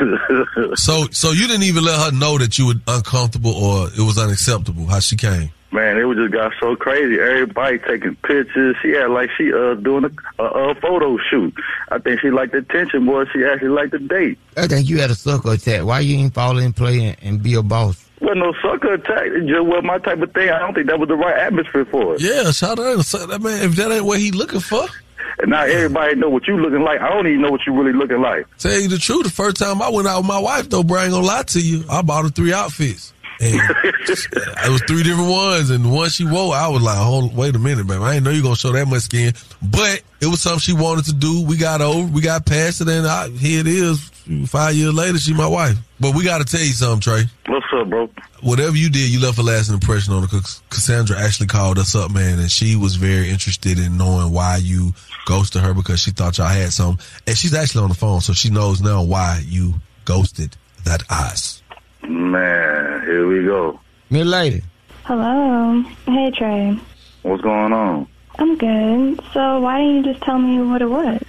[0.74, 4.18] So, so you didn't even let her know that you were uncomfortable or it was
[4.18, 5.50] unacceptable how she came.
[5.72, 7.20] Man, it was just got so crazy.
[7.20, 8.76] Everybody taking pictures.
[8.82, 11.54] She had like she uh doing a, a, a photo shoot.
[11.90, 13.24] I think she liked the attention more.
[13.32, 14.38] She actually liked the date.
[14.56, 15.84] I think you had a sucker attack.
[15.84, 18.04] Why you ain't fall in play and, and be a boss?
[18.20, 19.26] Well, no sucker attack.
[19.26, 20.50] It just wasn't my type of thing.
[20.50, 22.20] I don't think that was the right atmosphere for it.
[22.20, 22.98] Yeah, shout out.
[22.98, 24.86] That man, if that ain't what he looking for,
[25.38, 27.00] and now everybody know what you looking like.
[27.00, 28.46] I don't even know what you really looking like.
[28.58, 31.00] Tell you the truth, the first time I went out with my wife, though, bro,
[31.00, 31.84] I ain't gonna lie to you.
[31.90, 33.12] I bought her three outfits.
[33.42, 33.54] And
[33.84, 37.56] it was three different ones, and the one she wore, I was like, "Hold, wait
[37.56, 38.02] a minute, man!
[38.02, 41.06] I didn't know you gonna show that much skin." But it was something she wanted
[41.06, 41.42] to do.
[41.46, 44.10] We got over, we got past it, and I, here it is.
[44.46, 45.78] Five years later, she my wife.
[45.98, 47.24] But we got to tell you something, Trey.
[47.46, 48.10] What's up, bro?
[48.42, 50.40] Whatever you did, you left a lasting impression on her.
[50.68, 54.92] Cassandra actually called us up, man, and she was very interested in knowing why you
[55.30, 56.98] ghosted her because she thought y'all had some.
[57.24, 61.62] And she's actually on the phone, so she knows now why you ghosted that ass.
[62.02, 63.78] Man, here we go.
[64.10, 64.62] Miss Lady.
[65.04, 65.82] Hello.
[66.06, 66.76] Hey, Trey.
[67.22, 68.08] What's going on?
[68.40, 69.20] I'm good.
[69.32, 71.22] So why didn't you just tell me what it was?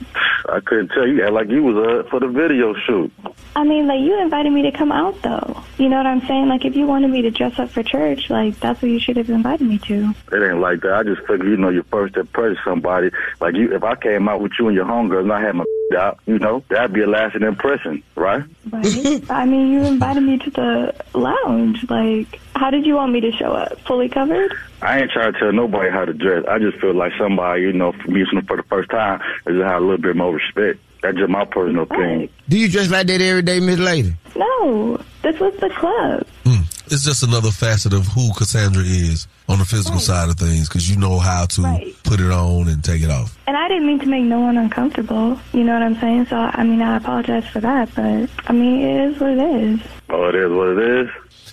[0.49, 1.23] I couldn't tell you.
[1.23, 3.11] Act like you was uh, for the video shoot.
[3.55, 5.61] I mean, like, you invited me to come out, though.
[5.77, 6.47] You know what I'm saying?
[6.47, 9.17] Like, if you wanted me to dress up for church, like, that's what you should
[9.17, 10.13] have invited me to.
[10.31, 10.93] It ain't like that.
[10.93, 13.11] I just figured, you know, you first impress somebody.
[13.41, 15.65] Like you, if I came out with you and your homegirls and I had my
[15.97, 18.43] out, you know, that'd be a lasting impression, right?
[18.69, 19.23] Right?
[19.29, 21.89] I mean, you invited me to the lounge.
[21.89, 23.79] Like, how did you want me to show up?
[23.87, 24.53] Fully covered?
[24.83, 26.45] I ain't trying to tell nobody how to dress.
[26.47, 29.65] I just feel like somebody, you know, for me for the first time, is to
[29.65, 30.79] have a little bit more respect.
[31.01, 32.29] That's just my personal opinion.
[32.49, 34.13] Do you dress like that every day, Miss Lady?
[34.35, 36.27] No, this was the club.
[36.45, 36.61] Hmm.
[36.91, 40.87] It's just another facet of who Cassandra is on the physical side of things because
[40.87, 43.35] you know how to put it on and take it off.
[43.47, 45.39] And I didn't mean to make no one uncomfortable.
[45.51, 46.27] You know what I'm saying?
[46.27, 49.79] So, I mean, I apologize for that, but I mean, it is what it is.
[50.11, 51.09] Oh, it is what it is.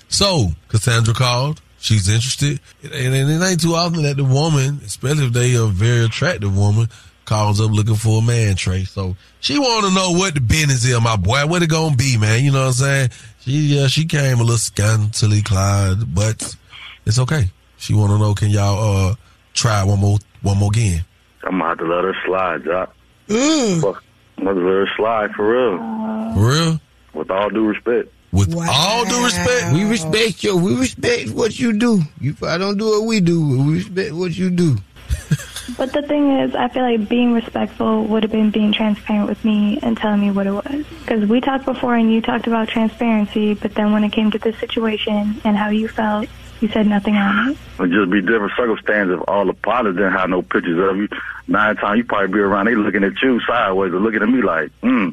[0.08, 1.60] So Cassandra called.
[1.80, 5.66] She's interested, and and it ain't too often that the woman, especially if they a
[5.66, 6.88] very attractive woman,
[7.24, 8.56] calls up looking for a man.
[8.56, 8.84] Trey.
[8.84, 11.46] So she want to know what the business is, my boy.
[11.46, 12.42] What it gonna be, man?
[12.42, 13.10] You know what I'm saying?
[13.40, 16.56] She yeah, she came a little scantily clad, but
[17.06, 17.44] it's okay.
[17.76, 19.14] She want to know, can y'all uh
[19.54, 21.04] try one more one more again?
[21.44, 22.92] I'm gonna have to let her slide, Doc.
[23.28, 24.02] Fuck,
[24.38, 25.78] I'm gonna let her slide for real.
[26.34, 26.80] For real?
[27.14, 28.12] With all due respect.
[28.32, 30.56] With all due respect, we respect you.
[30.56, 32.02] We respect what you do.
[32.20, 33.64] You probably don't do what we do.
[33.64, 34.76] We respect what you do.
[35.76, 39.44] But the thing is, I feel like being respectful would have been being transparent with
[39.44, 40.86] me and telling me what it was.
[41.00, 44.38] Because we talked before and you talked about transparency, but then when it came to
[44.38, 46.28] this situation and how you felt,
[46.60, 47.58] you said nothing on it.
[47.78, 51.08] It'd just be different circumstances if all the pilots didn't have no pictures of you.
[51.46, 54.42] Nine times you probably be around, they looking at you sideways or looking at me
[54.42, 55.10] like, hmm,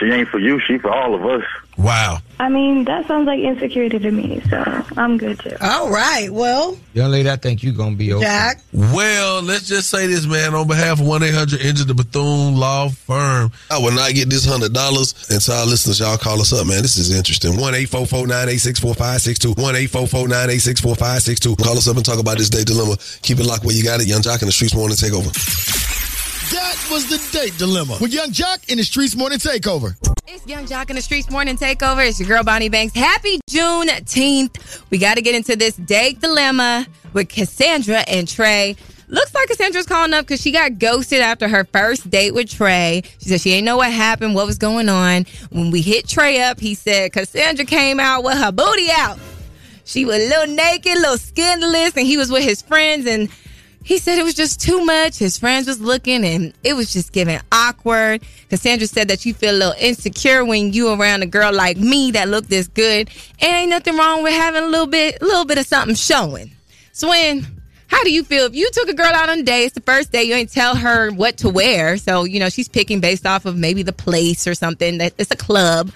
[0.00, 1.44] she ain't for you, she for all of us.
[1.76, 2.18] Wow.
[2.38, 5.56] I mean, that sounds like insecurity to me, so I'm good too.
[5.60, 6.28] All right.
[6.30, 8.24] Well, Young lady, I think you're gonna be okay.
[8.24, 8.60] Jack.
[8.72, 10.54] Well, let's just say this, man.
[10.54, 14.46] On behalf of 1 800 Injured the Bethune Law Firm, I will not get this
[14.46, 15.30] $100.
[15.30, 16.82] And to our listeners, y'all call us up, man.
[16.82, 17.52] This is interesting.
[17.52, 19.48] 1 844 986 4562.
[19.60, 21.56] 1 844 986 4562.
[21.62, 22.96] Call us up and talk about this day dilemma.
[23.22, 24.08] Keep it locked where you got it.
[24.08, 25.89] Yung Joc in the Streets Morning Takeover.
[26.50, 29.94] That was the date dilemma with Yung Joc in the Streets Morning Takeover.
[30.26, 32.04] It's Yung Joc in the Streets Morning Takeover.
[32.08, 32.92] It's your girl Bonnie Banks.
[32.92, 34.82] Happy Juneteenth.
[34.90, 38.74] We got to get into this date dilemma with Cassandra and Trey.
[39.06, 43.02] Looks like Cassandra's calling up because she got ghosted after her first date with Trey.
[43.20, 45.26] She said she ain't know what happened, what was going on.
[45.50, 49.20] When we hit Trey up, he said Cassandra came out with her booty out.
[49.84, 53.28] She was a little naked, a little scandalous, and he was with his friends and
[53.82, 55.18] he said it was just too much.
[55.18, 58.22] His friends was looking and it was just getting awkward.
[58.48, 62.10] Cassandra said that you feel a little insecure when you around a girl like me
[62.12, 63.08] that look this good.
[63.40, 66.50] And ain't nothing wrong with having a little bit, a little bit of something showing.
[66.92, 67.46] Swin,
[67.86, 69.64] how do you feel if you took a girl out on a date?
[69.64, 70.22] It's the first day.
[70.22, 71.96] You ain't tell her what to wear.
[71.96, 75.30] So, you know, she's picking based off of maybe the place or something that it's
[75.30, 75.90] a club.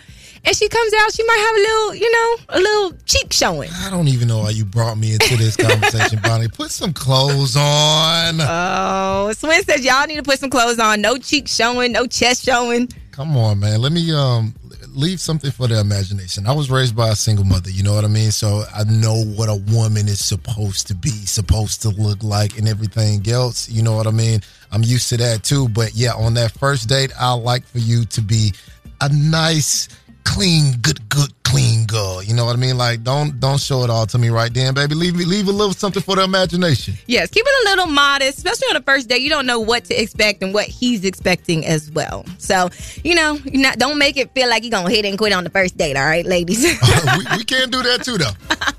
[0.47, 3.71] And she comes out, she might have a little, you know, a little cheek showing.
[3.81, 6.49] I don't even know why you brought me into this conversation, Bonnie.
[6.49, 8.41] Put some clothes on.
[8.41, 11.01] Oh, Swin says y'all need to put some clothes on.
[11.01, 12.89] No cheek showing, no chest showing.
[13.11, 13.81] Come on, man.
[13.81, 14.55] Let me um
[14.95, 16.47] leave something for the imagination.
[16.47, 18.31] I was raised by a single mother, you know what I mean?
[18.31, 22.69] So I know what a woman is supposed to be, supposed to look like and
[22.69, 24.41] everything else, you know what I mean?
[24.71, 28.05] I'm used to that too, but yeah, on that first date, I like for you
[28.05, 28.53] to be
[29.01, 29.89] a nice
[30.25, 32.23] clean, good, good, clean girl.
[32.23, 32.77] You know what I mean?
[32.77, 34.95] Like, don't don't show it all to me right then, baby.
[34.95, 36.95] Leave me leave a little something for the imagination.
[37.07, 39.19] Yes, keep it a little modest, especially on the first day.
[39.19, 42.25] You don't know what to expect and what he's expecting as well.
[42.39, 42.71] So,
[43.05, 45.45] you know, you not don't make it feel like you're gonna hit and quit on
[45.45, 46.63] the first date, all right, ladies?
[46.63, 48.33] we, we can do that too, though.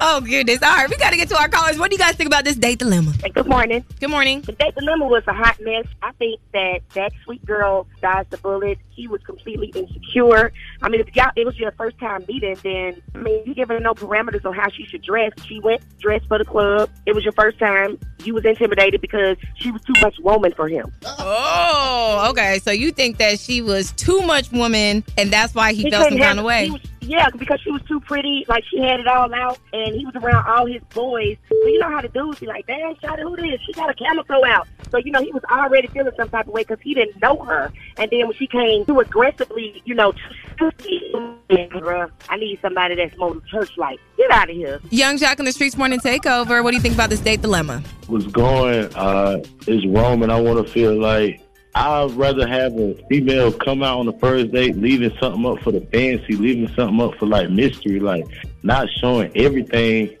[0.00, 0.62] Oh goodness!
[0.62, 1.78] All right, we got to get to our callers.
[1.78, 3.12] What do you guys think about this date dilemma?
[3.32, 3.84] Good morning.
[4.00, 4.40] Good morning.
[4.42, 5.86] The date dilemma was a hot mess.
[6.02, 8.78] I think that that sweet girl dodged the bullet.
[8.94, 10.52] She was completely insecure.
[10.82, 13.76] I mean, if y'all, it was your first time meeting, then I mean, you giving
[13.76, 15.32] her no parameters on how she should dress.
[15.46, 16.90] She went dressed for the club.
[17.06, 17.98] It was your first time.
[18.24, 20.92] You was intimidated because she was too much woman for him.
[21.04, 22.58] Oh, okay.
[22.60, 26.08] So you think that she was too much woman, and that's why he, He felt
[26.08, 26.70] some kind of way.
[27.06, 28.44] He was- yeah, because she was too pretty.
[28.48, 31.36] Like she had it all out, and he was around all his boys.
[31.48, 33.60] So you know how the dudes be like, "Damn, shot who this?
[33.66, 36.46] She got a camel toe out." So you know he was already feeling some type
[36.46, 37.72] of way because he didn't know her.
[37.96, 40.12] And then when she came too aggressively, you know,
[40.58, 43.98] bruh, I need somebody that's more church like.
[44.16, 44.80] Get out of here.
[44.90, 46.62] Yung Joc in the Streets Morning Takeover.
[46.64, 47.82] What do you think about this date dilemma?
[48.08, 50.30] was going uh, is Roman.
[50.30, 51.40] I want to feel like
[51.76, 55.72] I'd rather have a female come out on the first date, leaving something up for
[55.72, 58.24] the fancy, leaving something up for like mystery, like
[58.62, 60.16] not showing everything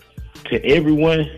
[0.50, 1.28] to everyone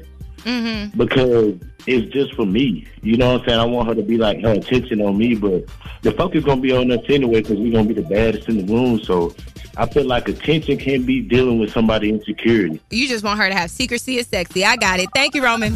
[0.44, 0.96] Mm-hmm.
[0.96, 2.86] because it's just for me.
[3.02, 3.60] You know what I'm saying?
[3.60, 5.64] I want her to be like her attention on me, but
[6.02, 8.72] the focus gonna be on us anyway because we're gonna be the baddest in the
[8.72, 9.00] room.
[9.00, 9.34] So
[9.76, 12.80] I feel like attention can be dealing with somebody insecurity.
[12.90, 14.64] You just want her to have secrecy is sexy.
[14.64, 15.08] I got it.
[15.14, 15.74] Thank you, Roman.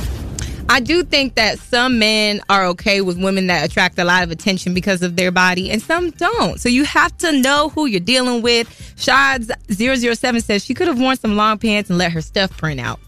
[0.72, 4.30] I do think that some men are okay with women that attract a lot of
[4.30, 6.58] attention because of their body, and some don't.
[6.58, 8.70] So you have to know who you're dealing with.
[8.96, 12.98] Shods007 says she could have worn some long pants and let her stuff print out.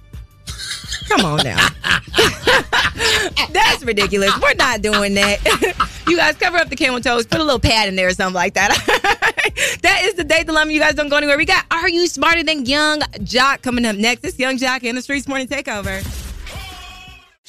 [1.09, 1.69] Come on now.
[3.51, 4.39] That's ridiculous.
[4.43, 5.95] We're not doing that.
[6.07, 8.35] you guys cover up the camel toes, put a little pad in there or something
[8.35, 8.73] like that.
[9.81, 10.71] that is the date dilemma.
[10.71, 11.39] You guys don't go anywhere.
[11.39, 14.23] We got Are You Smarter Than Yung Joc coming up next.
[14.23, 16.24] It's Yung Joc in the Streetz Morning Takeover.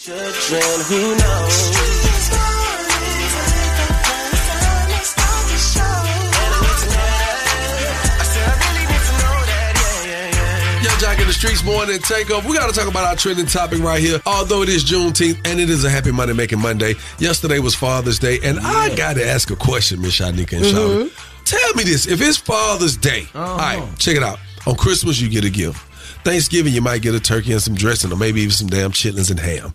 [0.05, 2.75] Children, who knows?
[10.83, 12.45] Yung Joc in the Streetz Morning Takeover.
[12.47, 14.19] We got to talk about our trending topic right here.
[14.27, 18.19] Although it is Juneteenth and it is a happy Money Making Monday, yesterday was Father's
[18.19, 21.11] Day, and I got to ask a question, Miss Shanika and Mhm.
[21.45, 24.39] Tell me this: If it's Father's Day, all right, check it out.
[24.67, 25.79] On Christmas, you get a gift.
[26.23, 29.31] Thanksgiving, you might get a turkey and some dressing, or maybe even some damn chitlins
[29.31, 29.73] and ham.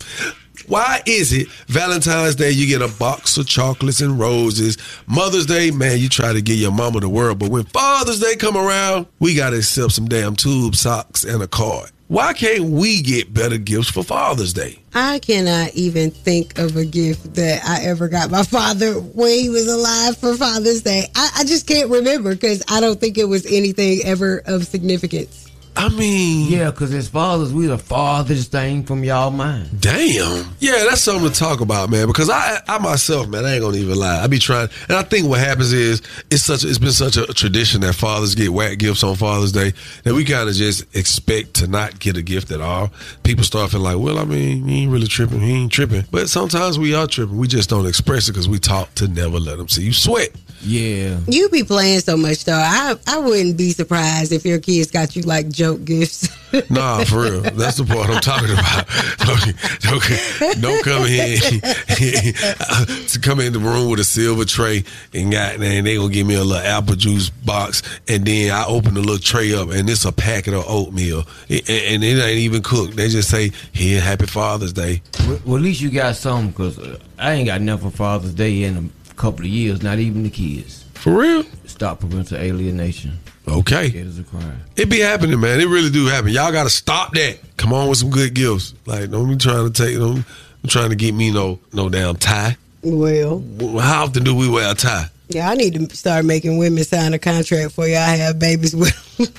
[0.66, 4.78] Why is it Valentine's Day you get a box of chocolates and roses?
[5.06, 8.36] Mother's Day, man, you try to give your mama the world, but when Father's Day
[8.36, 11.90] come around, we gotta accept some damn tube socks and a card.
[12.10, 14.80] Why can't we get better gifts for Father's Day?
[14.94, 19.48] I cannot even think of a gift that I ever got my father when he
[19.48, 21.06] was alive for Father's Day.
[21.14, 25.49] I, I just can't remember because I don't think it was anything ever of significance.
[25.76, 29.80] I mean, yeah, because as fathers, we the farthest thing from y'all mind.
[29.80, 30.52] Damn.
[30.58, 32.06] Yeah, that's something to talk about, man.
[32.06, 34.22] Because I, I myself, man, I ain't gonna even lie.
[34.22, 37.26] I be trying, and I think what happens is it's such, it's been such a
[37.26, 39.72] tradition that fathers get whack gifts on Father's Day
[40.04, 42.90] that we kind of just expect to not get a gift at all.
[43.22, 46.04] People start feeling like, well, I mean, he ain't really tripping, he ain't tripping.
[46.10, 47.36] But sometimes we are tripping.
[47.36, 50.30] We just don't express it because we taught to never let them see you sweat.
[50.62, 51.18] Yeah.
[51.26, 52.52] You be playing so much though.
[52.52, 56.28] I I wouldn't be surprised if your kids got you like joke gifts.
[56.68, 57.42] Nah, for real.
[57.42, 58.84] That's the part I'm talking about.
[59.18, 64.82] Don't, don't, don't come here to come in the room with a silver tray
[65.14, 68.64] and got and they gonna give me a little apple juice box and then I
[68.66, 72.38] open the little tray up and it's a packet of oatmeal and, and it ain't
[72.38, 72.96] even cooked.
[72.96, 76.78] They just say, "Here, Happy Father's Day." Well, well, at least you got some because
[76.80, 80.22] uh, I ain't got nothing for Father's Day in a couple of years, not even
[80.22, 80.84] the kids.
[80.94, 81.44] For real?
[81.66, 83.12] Stop parental alienation.
[83.46, 83.86] Okay.
[83.88, 84.60] It is a crime.
[84.76, 85.60] It be happening, man.
[85.60, 86.30] It really do happen.
[86.30, 87.38] Y'all gotta stop that.
[87.56, 88.74] Come on with some good gifts.
[88.86, 90.24] Like, don't be trying to take don't
[90.62, 92.56] be trying to get me no no damn tie.
[92.82, 93.42] well,
[93.80, 95.06] How often do we wear a tie?
[95.28, 98.96] yeah, I need to start making women sign a contract for y'all have babies with.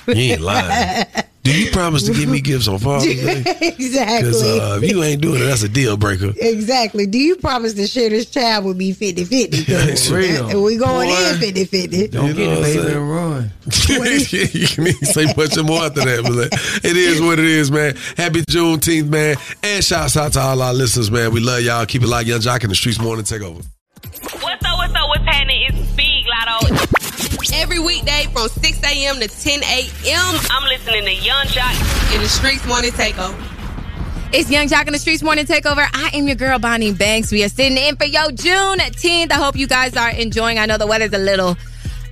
[0.08, 1.06] You ain't lying.
[1.44, 3.38] Do you promise to give me gifts on Father's Day?
[3.76, 4.28] exactly.
[4.28, 6.32] Because uh, if you ain't doing it, that's a deal breaker.
[6.36, 7.04] Exactly.
[7.06, 10.12] Do you promise to share this child with me 50 50?
[10.14, 10.48] Real.
[10.50, 11.30] And we going Boy.
[11.30, 12.08] in 50 50.
[12.08, 13.50] Don't You get know the baby and run.
[13.88, 17.72] you can even say much more after that, but like, it is what it is,
[17.72, 17.96] man.
[18.16, 19.36] Happy Juneteenth, man.
[19.64, 21.32] And shouts out to all our listeners, man.
[21.32, 21.84] We love y'all.
[21.86, 23.62] Keep it locked, Yung Joc in the Streetz morning take over.
[24.02, 25.66] What's up, what's up, what's happening?
[25.70, 25.81] It's Big Lotto.
[27.62, 29.20] Every weekday from 6 a.m.
[29.20, 33.38] to 10 a.m., I'm listening to Yung Joc in the Streetz Morning Takeover.
[34.32, 35.86] It's Yung Joc in the Streetz Morning Takeover.
[35.94, 37.30] I am your girl, Bonnie Banks.
[37.30, 39.30] We are sitting in for your June 10th.
[39.30, 40.58] I hope you guys are enjoying.
[40.58, 41.56] I know the weather's a little,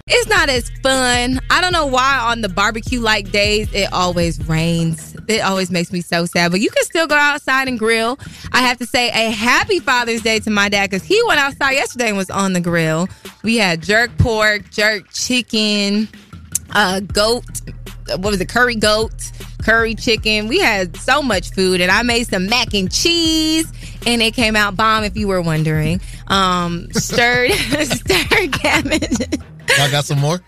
[0.07, 1.41] it's not as fun.
[1.51, 5.10] I don't know why on the barbecue like days, it always rains.
[5.31, 8.19] It always makes me so sad, but you can still go outside and grill.
[8.53, 11.73] I have to say a happy Father's Day to my dad because he went outside
[11.73, 13.09] yesterday and was on the grill.
[13.43, 16.09] We had jerk pork, jerk chicken,
[16.73, 17.45] uh, goat,
[18.09, 19.13] what was it, curry goat,
[19.63, 20.49] curry chicken.
[20.49, 23.71] We had so much food, and I made some mac and cheese,
[24.07, 25.05] and it came out bomb.
[25.05, 29.41] If you were wondering, um, stirred stirred cabbage.
[29.79, 30.41] I got some more.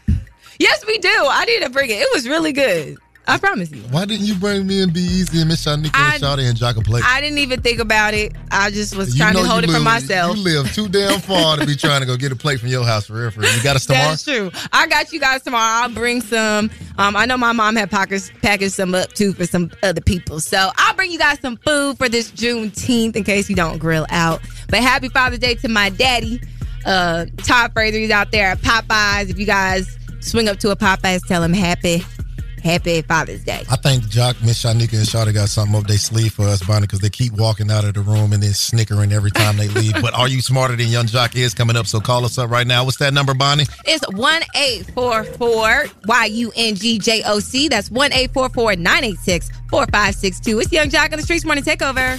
[0.59, 1.09] yes, we do.
[1.09, 1.95] I didn't bring it.
[1.95, 2.99] It was really good.
[3.27, 3.81] I promise you.
[3.93, 6.59] Why didn't you bring me and Be Easy and Miss Shanika I- and Shawty and
[6.59, 7.05] Joc a plate?
[7.07, 8.33] I didn't even think about it.
[8.51, 10.37] I just was You trying to hold it for myself.
[10.37, 12.85] You live too damn far to be trying to go get a plate from your
[12.85, 13.31] house for real.
[13.31, 13.55] For real.
[13.57, 14.09] You got us tomorrow.
[14.11, 14.51] That's true.
[14.73, 15.85] I got you guys tomorrow.
[15.85, 16.69] I'll bring some.
[16.99, 20.41] Um, I know my mom had packaged packaged some up too for some other people.
[20.41, 24.07] So I'll bring you guys some food for this Juneteenth in case you don't grill
[24.11, 24.41] out.
[24.69, 26.41] But happy Father's Day to my daddy,
[26.85, 27.99] uh, Todd Fraser.
[27.99, 29.31] He's out there at Popeyes.
[29.31, 32.05] If you guys swing up to a Popeyes, tell him happy,
[32.63, 33.65] happy Father's Day.
[33.71, 36.83] I think Joc, Miss Shanika, and Shawty got something up their sleeve for us, Bonnie,
[36.83, 39.95] because they keep walking out of the room and then snickering every time they leave.
[40.01, 41.87] but are you smarter than Yung Joc is coming up?
[41.87, 42.85] So call us up right now.
[42.85, 43.67] What's that number, Bonnie?
[43.85, 47.69] It's one eight four four Y U N G J O C.
[47.69, 50.61] That's one eight four four nine eight six four five six two.
[50.61, 52.19] It's Yung Joc on the Streetz Morning Takeover.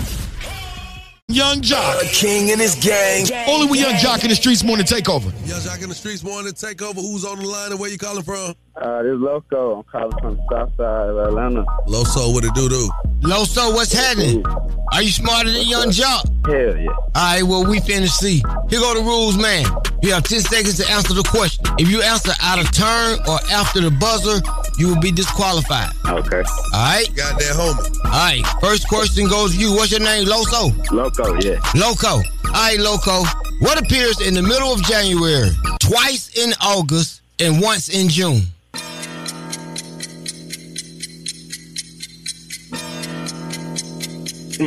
[1.29, 2.01] Yung Joc.
[2.13, 3.25] king and his gang.
[3.47, 5.31] Only with Yung Joc in the Streetz morning takeover.
[5.47, 6.95] Yung Joc in the Streetz morning takeover.
[6.95, 8.53] Who's on the line and where you calling from?
[8.75, 9.77] Uh, this is Loco.
[9.77, 11.63] I'm calling from the south side of Atlanta.
[11.87, 12.89] Loso, what it do do?
[13.21, 14.43] Loso, what's happening?
[14.91, 16.25] Are you smarter than Yung Joc?
[16.47, 16.89] Hell yeah.
[16.89, 18.43] All right, well, we finna see.
[18.69, 19.65] Here go the rules, man.
[20.01, 21.63] You have 10 seconds to answer the question.
[21.77, 24.41] If you answer out of turn or after the buzzer,
[24.79, 25.93] you will be disqualified.
[26.07, 26.41] Okay.
[26.41, 27.07] All right?
[27.15, 28.05] Got that homie.
[28.05, 29.73] All right, first question goes to you.
[29.75, 30.73] What's your name, Loso?
[30.91, 31.61] Loco, yeah.
[31.75, 32.07] Loco.
[32.07, 32.21] All
[32.53, 33.23] right, Loco.
[33.59, 38.41] What appears in the middle of January, twice in August, and once in June?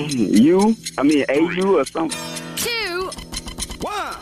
[0.04, 0.76] You?
[0.98, 2.18] I mean, AU or something?
[2.56, 3.10] Two.
[3.80, 4.14] One.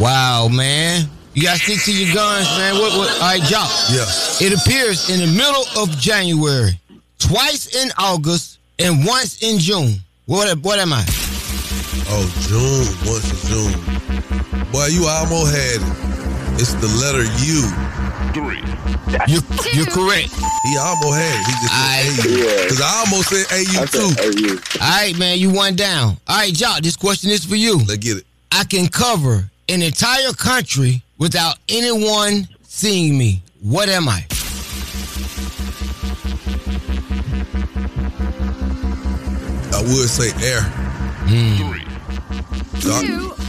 [0.00, 1.08] Wow, man.
[1.34, 2.74] You gotta stick to your guns, man.
[2.74, 3.10] What, what?
[3.14, 3.68] All right, Joc.
[3.94, 4.46] Yeah.
[4.46, 6.78] It appears in the middle of January,
[7.18, 9.94] twice in August, and once in June.
[10.26, 10.58] What?
[10.58, 11.04] What am I?
[12.08, 13.10] Oh, June.
[13.10, 14.72] Once in June.
[14.72, 16.60] Boy, you almost had it.
[16.60, 17.91] It's the letter U.
[18.32, 18.62] Three.
[19.28, 19.40] You,
[19.74, 20.32] you're correct.
[20.62, 21.46] He almost had it.
[21.46, 22.62] He just said AU.
[22.62, 24.80] Because I almost said AU too.
[24.80, 26.16] All right, man, you one down.
[26.26, 27.78] All right, y'all, this question is for you.
[27.78, 28.26] Let's get it.
[28.50, 33.42] I can cover an entire country without anyone seeing me.
[33.60, 34.24] What am I?
[39.74, 40.62] I would say air.
[41.28, 41.56] Hmm.
[41.56, 41.82] Three.
[42.80, 43.04] Dark,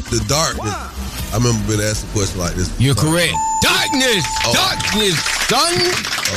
[0.10, 0.93] the darkness.
[1.34, 2.70] I remember being asked a question like this.
[2.80, 3.34] You're correct.
[3.64, 4.54] Darkness, Oh.
[4.54, 5.18] darkness,
[5.50, 5.74] son.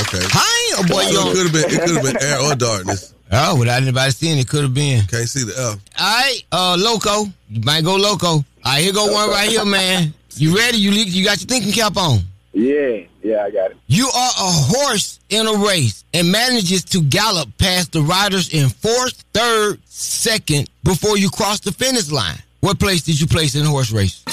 [0.01, 0.25] Okay.
[0.33, 1.03] Hi, boy.
[1.03, 1.65] So it could have been.
[1.71, 3.13] It could have been air or darkness.
[3.31, 5.05] Oh, without anybody seeing it, could have been.
[5.05, 5.79] Can't see the F.
[5.99, 7.25] All right, uh, loco.
[7.49, 8.27] You might go loco.
[8.27, 10.13] All right, here go one right here, man.
[10.35, 10.77] You ready?
[10.77, 12.21] You you got your thinking cap on.
[12.53, 13.77] Yeah, yeah, I got it.
[13.85, 18.69] You are a horse in a race and manages to gallop past the riders in
[18.69, 22.41] fourth, third, second before you cross the finish line.
[22.61, 24.23] What place did you place in the horse race?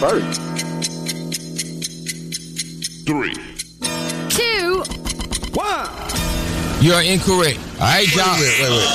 [0.00, 0.40] First.
[3.06, 3.34] Three.
[4.30, 4.82] Two.
[6.80, 7.58] You are incorrect.
[7.74, 8.32] All right, Wait, y'all.
[8.40, 8.88] wait, wait, wait.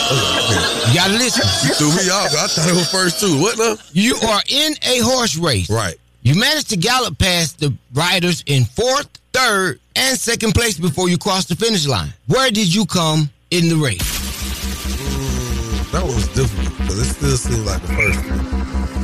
[0.89, 1.45] You gotta listen.
[1.67, 2.33] You threw me off.
[2.33, 3.39] I thought it was first two.
[3.39, 3.75] What now?
[3.93, 5.69] You are in a horse race.
[5.69, 5.95] Right.
[6.23, 11.17] You managed to gallop past the riders in fourth, third, and second place before you
[11.19, 12.09] crossed the finish line.
[12.27, 14.01] Where did you come in the race?
[14.97, 18.54] Mm, that was difficult but it still seemed like the first one.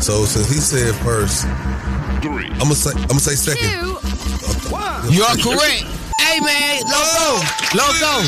[0.02, 1.46] So since he said first,
[2.22, 2.50] Three.
[2.54, 3.70] I'm gonna say I'm gonna say second.
[5.14, 5.86] You are correct.
[6.20, 7.42] Hey man, Loco,
[7.78, 8.22] Loco,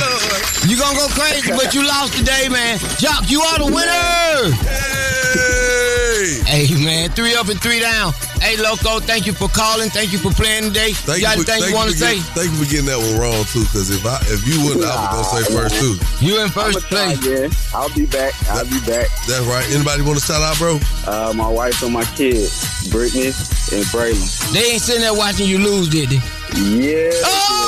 [0.67, 2.77] you gonna go crazy, but you lost today, man.
[3.01, 4.55] Joc, you are the winner.
[4.55, 5.62] Hey
[6.83, 8.13] man, three up and three down.
[8.39, 9.89] Hey Loco, thank you for calling.
[9.89, 10.91] Thank you for playing today.
[10.93, 12.15] Thank you got anything thank you want to for say?
[12.17, 13.63] getting- thank you for getting that one wrong too.
[13.63, 15.95] Because if I if you wouldn't, I was gonna say first too.
[16.25, 17.19] You in first place.
[17.25, 18.33] Yeah, I'll be back.
[18.49, 19.07] I'll be back.
[19.27, 19.65] That's right.
[19.71, 20.79] Anybody want to shout out, bro?
[21.07, 23.27] Uh, my wife and my kids, Brittany
[23.71, 24.51] and Braylon.
[24.53, 26.21] They ain't sitting there watching you lose, did they?
[26.55, 27.09] Yeah.
[27.25, 27.59] Oh!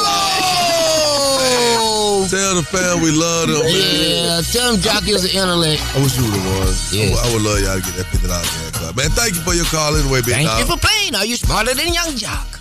[2.30, 3.70] Tell the fam we love them, man.
[3.70, 5.80] Yeah, tell them Joc is an intellect.
[5.96, 6.74] I wish you would have won.
[6.92, 7.06] Yeah.
[7.06, 8.50] I, would, I would love y'all to get that fifty dollars.
[8.98, 10.60] Man, thank you for your call anyway, big Thank dog.
[10.60, 11.14] you for playing.
[11.16, 12.55] Are you smarter than Yung Joc?